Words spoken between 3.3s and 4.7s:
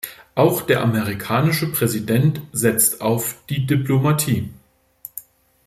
die Diplomatie.